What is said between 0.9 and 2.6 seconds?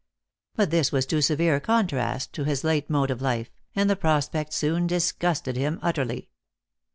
was too severe a contrast to